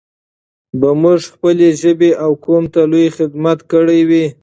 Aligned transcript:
به 0.79 0.89
موږ 1.01 1.21
خپلې 1.33 1.67
ژبې 1.81 2.11
او 2.23 2.31
قوم 2.45 2.63
ته 2.73 2.81
لوى 2.91 3.07
خدمت 3.17 3.59
کړى 3.71 3.99
وي. 4.09 4.25